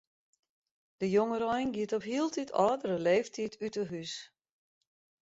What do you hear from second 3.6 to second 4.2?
út 'e hús.